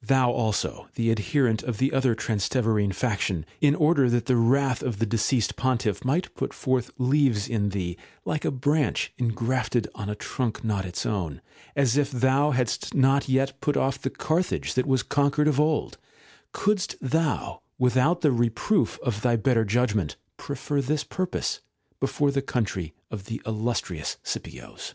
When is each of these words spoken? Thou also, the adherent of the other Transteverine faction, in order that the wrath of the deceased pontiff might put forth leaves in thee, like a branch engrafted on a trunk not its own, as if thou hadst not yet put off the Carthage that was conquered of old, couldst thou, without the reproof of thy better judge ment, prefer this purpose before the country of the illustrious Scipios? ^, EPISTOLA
Thou 0.00 0.30
also, 0.30 0.86
the 0.94 1.10
adherent 1.10 1.64
of 1.64 1.78
the 1.78 1.92
other 1.92 2.14
Transteverine 2.14 2.92
faction, 2.94 3.44
in 3.60 3.74
order 3.74 4.08
that 4.08 4.26
the 4.26 4.36
wrath 4.36 4.80
of 4.80 5.00
the 5.00 5.06
deceased 5.06 5.56
pontiff 5.56 6.04
might 6.04 6.32
put 6.36 6.52
forth 6.54 6.92
leaves 6.98 7.48
in 7.48 7.70
thee, 7.70 7.96
like 8.24 8.44
a 8.44 8.52
branch 8.52 9.12
engrafted 9.18 9.88
on 9.92 10.08
a 10.08 10.14
trunk 10.14 10.62
not 10.62 10.84
its 10.84 11.04
own, 11.04 11.40
as 11.74 11.96
if 11.96 12.12
thou 12.12 12.52
hadst 12.52 12.94
not 12.94 13.28
yet 13.28 13.60
put 13.60 13.76
off 13.76 14.00
the 14.00 14.08
Carthage 14.08 14.74
that 14.74 14.86
was 14.86 15.02
conquered 15.02 15.48
of 15.48 15.58
old, 15.58 15.98
couldst 16.52 16.94
thou, 17.00 17.60
without 17.76 18.20
the 18.20 18.30
reproof 18.30 19.00
of 19.02 19.22
thy 19.22 19.34
better 19.34 19.64
judge 19.64 19.96
ment, 19.96 20.14
prefer 20.36 20.80
this 20.80 21.02
purpose 21.02 21.60
before 21.98 22.30
the 22.30 22.40
country 22.40 22.94
of 23.10 23.24
the 23.24 23.42
illustrious 23.44 24.16
Scipios? 24.22 24.22
^, 24.22 24.54
EPISTOLA 24.54 24.94